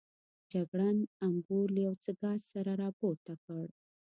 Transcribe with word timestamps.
جګړن 0.51 0.97
امبور 1.27 1.65
له 1.75 1.79
یو 1.87 1.95
څه 2.03 2.11
ګاز 2.21 2.39
سره 2.53 2.71
راپورته 2.83 3.33
کړ. 3.45 3.65